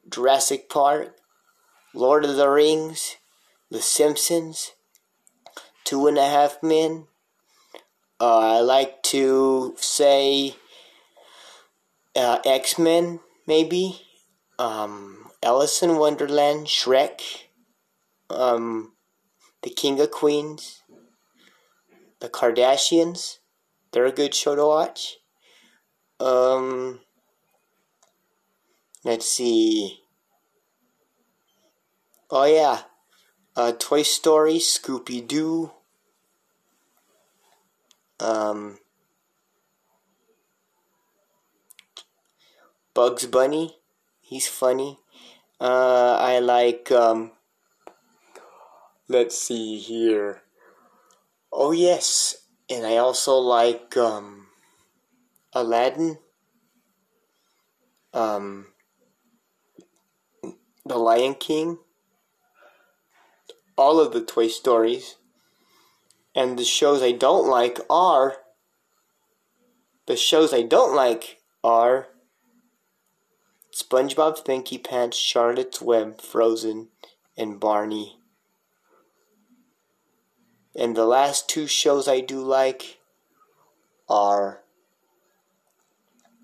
Jurassic 0.09 0.70
Park, 0.70 1.16
Lord 1.93 2.26
of 2.26 2.36
the 2.36 2.49
Rings, 2.49 3.18
The 3.72 3.82
Simpsons, 3.82 4.72
Two 5.84 6.07
and 6.07 6.18
a 6.18 6.26
Half 6.26 6.64
Men. 6.64 7.07
Uh, 8.20 8.57
I 8.57 8.59
like 8.61 9.03
to 9.03 9.76
say 9.78 10.55
uh, 12.16 12.39
X 12.45 12.80
Men, 12.80 13.20
maybe. 13.47 14.01
Um, 14.59 15.30
Alice 15.41 15.84
in 15.84 15.97
Wonderland, 15.97 16.68
Shrek, 16.68 17.22
um, 18.30 18.92
The 19.64 19.70
King 19.70 19.99
of 20.01 20.11
Queens, 20.11 20.82
The 22.20 22.30
Kardashians. 22.30 23.39
They're 23.91 24.05
a 24.05 24.11
good 24.11 24.36
show 24.36 24.55
to 24.55 24.66
watch. 24.66 25.18
Um, 26.20 26.99
let's 29.03 29.30
see. 29.30 30.01
Oh 32.30 32.45
yeah, 32.45 32.82
uh, 33.55 33.72
Toy 33.80 34.03
Story, 34.03 34.55
Scooby 34.55 35.26
Doo. 35.26 35.72
Um, 38.20 38.80
Bugs 42.93 43.26
Bunny. 43.28 43.78
He's 44.22 44.47
funny. 44.47 44.99
Uh, 45.59 46.18
I 46.20 46.39
like, 46.39 46.91
um, 46.91 47.32
let's 49.08 49.38
see 49.38 49.78
here. 49.78 50.41
Oh, 51.51 51.72
yes. 51.72 52.36
And 52.70 52.86
I 52.86 52.97
also 52.97 53.36
like, 53.36 53.95
um, 53.97 54.47
Aladdin. 55.54 56.18
Um, 58.14 58.68
The 60.86 60.97
Lion 60.97 61.36
King. 61.36 61.80
All 63.78 63.99
of 63.99 64.14
the 64.14 64.24
Toy 64.24 64.47
Stories. 64.47 65.16
And 66.36 66.58
the 66.58 66.64
shows 66.64 67.01
I 67.04 67.12
don't 67.12 67.47
like 67.47 67.80
are. 67.89 68.38
The 70.06 70.18
shows 70.18 70.54
I 70.54 70.64
don't 70.64 70.95
like 70.95 71.39
are 71.64 72.08
SpongeBob 73.74 74.45
Pinky 74.45 74.78
Pants, 74.78 75.18
Charlotte's 75.18 75.82
Web, 75.82 76.22
Frozen, 76.22 76.89
and 77.38 77.60
Barney. 77.60 78.20
And 80.76 80.95
the 80.95 81.05
last 81.05 81.47
two 81.47 81.67
shows 81.67 82.07
I 82.07 82.19
do 82.19 82.41
like 82.41 82.99
are 84.09 84.61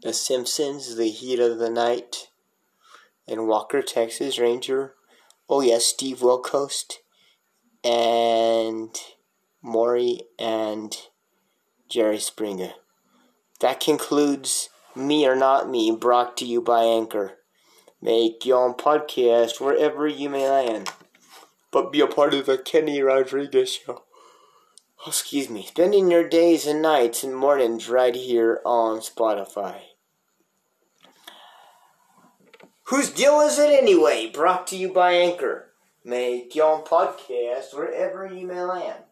The 0.03 0.13
Simpsons, 0.13 0.95
The 0.95 1.09
Heat 1.09 1.39
of 1.39 1.57
the 1.57 1.69
Night, 1.69 2.30
and 3.27 3.47
Walker, 3.47 3.82
Texas 3.82 4.38
Ranger. 4.38 4.93
Oh, 5.49 5.61
yes, 5.61 5.86
Steve 5.86 6.19
Wilkos, 6.19 6.97
and 7.84 8.95
Maury, 9.63 10.21
and 10.38 10.95
Jerry 11.89 12.19
Springer. 12.19 12.73
That 13.61 13.80
concludes 13.80 14.69
Me 14.95 15.27
or 15.27 15.36
Not 15.36 15.69
Me, 15.69 15.91
brought 15.91 16.38
to 16.38 16.45
you 16.45 16.61
by 16.61 16.84
Anchor. 16.84 17.39
Make 18.01 18.45
your 18.45 18.63
own 18.63 18.75
podcast 18.75 19.59
wherever 19.59 20.07
you 20.07 20.30
may 20.30 20.47
land, 20.47 20.91
but 21.71 21.91
be 21.91 21.99
a 21.99 22.07
part 22.07 22.34
of 22.34 22.45
the 22.45 22.57
Kenny 22.57 23.01
Rodriguez 23.01 23.73
Show. 23.73 24.03
Oh, 25.05 25.09
excuse 25.09 25.49
me. 25.49 25.65
Spending 25.65 26.11
your 26.11 26.27
days 26.27 26.67
and 26.67 26.81
nights 26.81 27.23
and 27.23 27.35
mornings 27.35 27.89
right 27.89 28.15
here 28.15 28.61
on 28.65 28.99
Spotify. 28.99 29.81
Whose 32.83 33.09
deal 33.09 33.39
is 33.41 33.59
it 33.59 33.71
anyway? 33.71 34.29
Brought 34.33 34.67
to 34.67 34.75
you 34.75 34.91
by 34.91 35.13
Anchor. 35.13 35.71
Make 36.03 36.55
your 36.55 36.73
own 36.73 36.83
podcast 36.83 37.73
wherever 37.73 38.25
you 38.27 38.47
may 38.47 38.61
land 38.61 39.03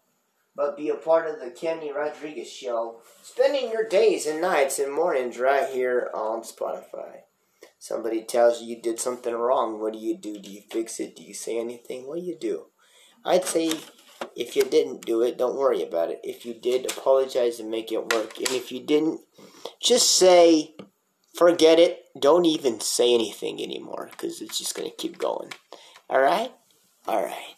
but 0.57 0.75
be 0.75 0.89
a 0.89 0.95
part 0.95 1.29
of 1.29 1.39
the 1.39 1.51
Kenny 1.51 1.93
Rodriguez 1.93 2.51
Show, 2.51 2.99
spending 3.21 3.71
your 3.71 3.88
days 3.88 4.25
and 4.25 4.41
nights 4.41 4.79
and 4.79 4.91
mornings 4.91 5.38
right 5.38 5.69
here 5.69 6.09
on 6.15 6.41
Spotify. 6.41 7.19
Somebody 7.77 8.23
tells 8.23 8.59
you 8.59 8.75
you 8.75 8.81
did 8.81 8.99
something 8.99 9.35
wrong. 9.35 9.79
What 9.79 9.93
do 9.93 9.99
you 9.99 10.17
do? 10.17 10.39
Do 10.39 10.51
you 10.51 10.63
fix 10.71 10.99
it? 10.99 11.15
Do 11.15 11.21
you 11.21 11.35
say 11.35 11.59
anything? 11.59 12.07
What 12.07 12.19
do 12.19 12.25
you 12.25 12.35
do? 12.35 12.65
I'd 13.23 13.45
say 13.45 13.71
if 14.36 14.55
you 14.55 14.63
didn't 14.63 15.05
do 15.05 15.22
it, 15.22 15.38
don't 15.38 15.57
worry 15.57 15.84
about 15.84 16.09
it. 16.09 16.20
If 16.24 16.45
you 16.45 16.53
did, 16.53 16.91
apologize 16.91 17.59
and 17.59 17.72
make 17.72 17.91
it 17.91 18.13
work. 18.13 18.38
And 18.38 18.49
if 18.49 18.72
you 18.72 18.80
didn't, 18.80 19.22
just 19.82 20.18
say, 20.18 20.76
forget 21.36 21.80
it. 21.80 22.05
Don't 22.20 22.45
even 22.45 22.80
say 22.80 23.13
anything 23.13 23.61
anymore 23.61 24.09
because 24.11 24.41
it's 24.41 24.57
just 24.57 24.76
going 24.76 24.89
to 24.89 24.95
keep 24.95 25.18
going. 25.18 25.51
All 26.09 26.22
right? 26.22 26.51
All 27.07 27.24
right. 27.24 27.55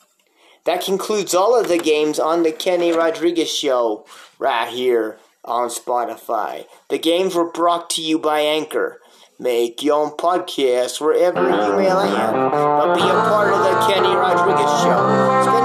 That 0.66 0.84
concludes 0.84 1.34
all 1.34 1.60
of 1.60 1.68
the 1.68 1.78
games 1.78 2.20
on 2.20 2.43
the 2.43 2.51
Kenny 2.51 2.91
Rodriguez 2.91 3.53
Show 3.53 4.05
right 4.38 4.72
here 4.72 5.18
on 5.43 5.70
Spotify. 5.70 6.66
The 6.89 6.99
games 6.99 7.36
were 7.36 7.51
brought 7.51 7.89
to 7.91 8.01
you 8.01 8.20
by 8.20 8.41
Anchor. 8.41 8.99
Make 9.39 9.82
your 9.82 9.95
own 9.95 10.12
podcast 10.12 10.99
wherever 10.99 11.41
you 11.41 11.78
may 11.78 11.93
land, 11.93 12.51
but 12.51 12.93
be 12.95 13.01
a 13.01 13.05
part 13.05 13.53
of 13.53 13.64
the 13.64 13.93
Kenny 13.93 14.14
Rodriguez 14.14 14.82
Show. 14.82 15.59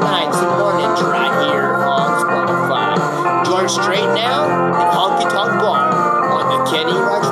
Nights 0.00 0.36
and 0.38 0.50
mornings 0.58 1.00
right 1.02 1.34
here 1.48 1.74
on 1.74 2.08
Spotify. 2.22 3.44
George 3.46 3.70
Strait 3.70 4.06
now 4.14 4.44
and 4.46 4.90
Honky 4.96 5.28
Tonk 5.30 5.60
Bar 5.60 5.90
on 6.32 6.44
the 6.52 6.70
Kenny 6.70 6.92
Rodriguez 6.92 7.25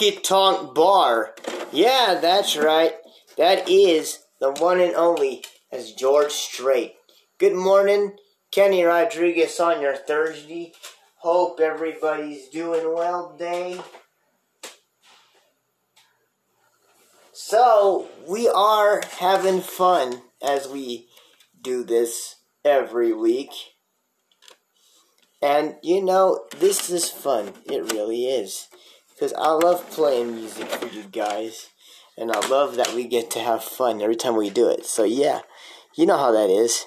Honky 0.00 0.22
Tonk 0.22 0.74
Bar. 0.74 1.34
Yeah, 1.72 2.18
that's 2.22 2.56
right. 2.56 2.94
That 3.36 3.68
is 3.68 4.20
the 4.40 4.50
one 4.52 4.80
and 4.80 4.94
only 4.94 5.44
as 5.70 5.92
George 5.92 6.32
Strait. 6.32 6.94
Good 7.38 7.52
morning, 7.52 8.16
Kenny 8.50 8.82
Rodriguez 8.82 9.60
on 9.60 9.82
your 9.82 9.96
Thursday. 9.96 10.72
Hope 11.18 11.60
everybody's 11.60 12.48
doing 12.48 12.94
well 12.94 13.32
today. 13.32 13.78
So, 17.34 18.08
we 18.26 18.48
are 18.48 19.02
having 19.18 19.60
fun 19.60 20.22
I 29.42 29.52
love 29.52 29.88
playing 29.90 30.34
music 30.34 30.68
for 30.68 30.86
you 30.88 31.04
guys, 31.04 31.70
and 32.18 32.30
I 32.30 32.46
love 32.48 32.76
that 32.76 32.92
we 32.94 33.04
get 33.04 33.30
to 33.30 33.38
have 33.38 33.64
fun 33.64 34.02
every 34.02 34.14
time 34.14 34.36
we 34.36 34.50
do 34.50 34.68
it. 34.68 34.84
So 34.84 35.04
yeah, 35.04 35.40
you 35.96 36.04
know 36.04 36.18
how 36.18 36.30
that 36.32 36.50
is. 36.50 36.84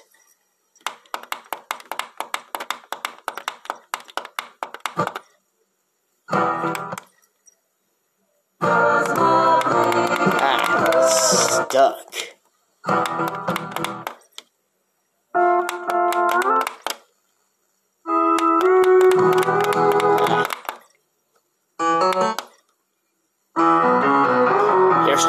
Ah, 10.40 11.66
stuck. 11.66 12.14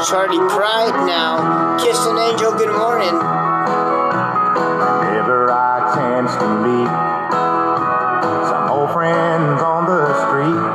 Charlie 0.06 0.38
hardly 0.38 0.56
pride 0.56 1.08
now. 1.08 1.78
Kiss 1.80 1.98
an 2.06 2.20
angel, 2.20 2.52
good 2.52 2.70
morning. 2.78 3.16
Ever 5.18 5.52
I 5.52 5.96
chance 5.96 6.32
to 6.36 6.48
meet 6.62 6.88
some 8.48 8.70
old 8.70 8.92
friends 8.92 9.62
on 9.64 9.86
the 9.88 10.06
street. 10.28 10.75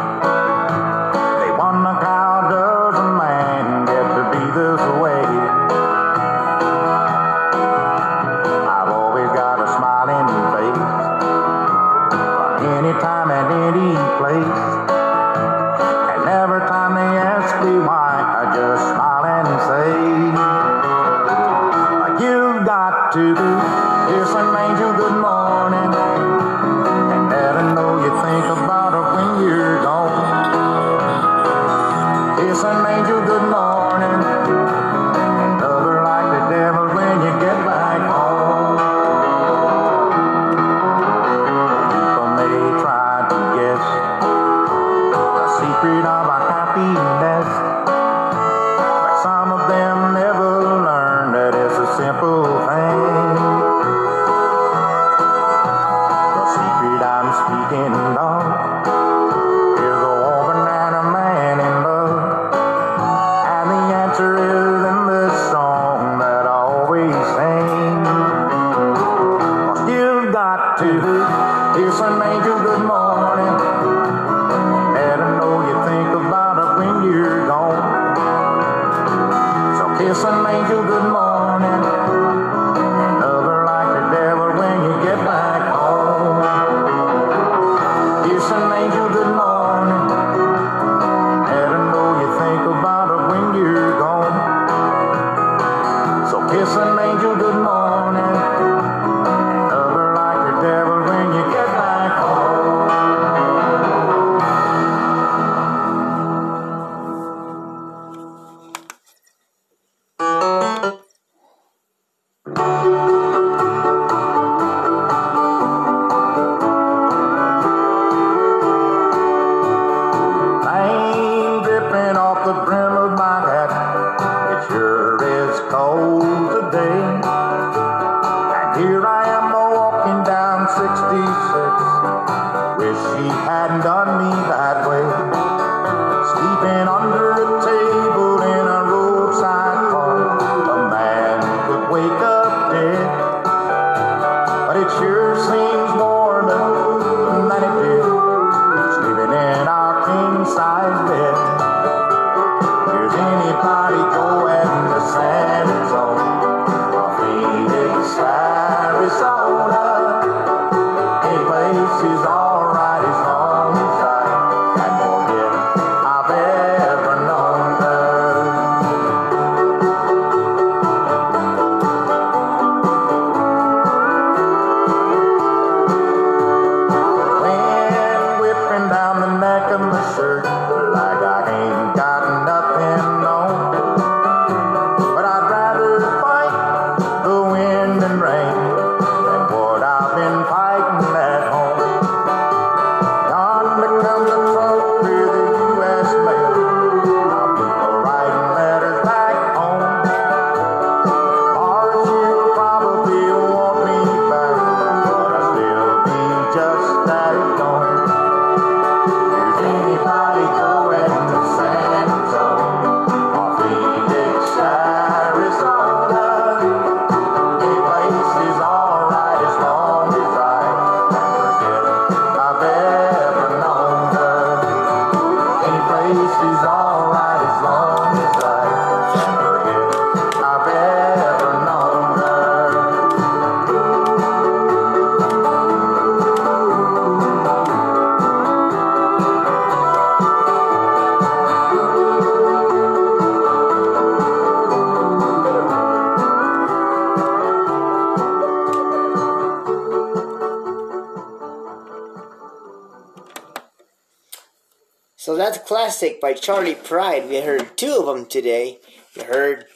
Plastic 255.70 256.20
by 256.20 256.32
Charley 256.32 256.74
Pride. 256.74 257.28
We 257.28 257.42
heard 257.42 257.78
two 257.78 257.94
of 258.00 258.06
them 258.06 258.26
today. 258.26 258.80
We 259.16 259.22
heard 259.22 259.66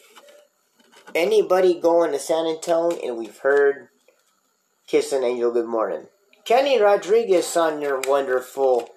Anybody 1.15 1.79
Going 1.79 2.11
to 2.11 2.19
San 2.19 2.47
Antonio, 2.47 2.99
and 3.01 3.17
we've 3.17 3.39
heard 3.39 3.91
Kiss 4.89 5.13
an 5.13 5.23
Angel 5.23 5.53
Good 5.53 5.69
Morning. 5.69 6.09
Kenny 6.45 6.81
Rodriguez 6.81 7.57
on 7.57 7.81
your 7.81 8.01
wonderful 8.09 8.89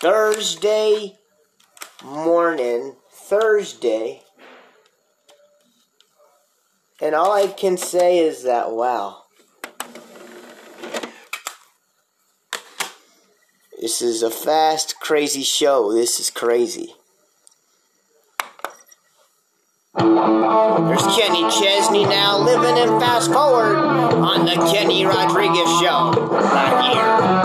Thursday 0.00 1.14
morning. 2.02 2.96
Thursday. 3.12 4.22
And 7.00 7.14
all 7.14 7.30
I 7.30 7.46
can 7.46 7.76
say 7.76 8.18
is 8.18 8.42
that, 8.42 8.72
wow. 8.72 9.23
This 13.84 14.00
is 14.00 14.22
a 14.22 14.30
fast, 14.30 14.98
crazy 14.98 15.42
show. 15.42 15.92
This 15.92 16.18
is 16.18 16.30
crazy. 16.30 16.94
There's 19.94 21.06
Kenny 21.14 21.42
Chesney 21.50 22.06
now 22.06 22.38
living 22.38 22.78
in 22.78 22.98
fast 22.98 23.30
forward 23.30 23.76
on 23.76 24.46
the 24.46 24.54
Kenny 24.72 25.04
Rodriguez 25.04 25.68
Show 25.82 26.12
right 26.32 26.94
here. 26.94 27.43